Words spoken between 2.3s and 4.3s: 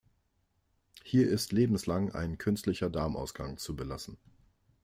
künstlicher Darmausgang zu belassen.